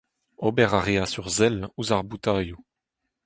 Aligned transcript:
Ober 0.47 0.69
a 0.79 0.81
reas 0.81 1.13
ur 1.19 1.27
sell 1.37 1.57
ouzh 1.79 1.93
ar 1.95 2.03
boutailhoù. 2.09 2.61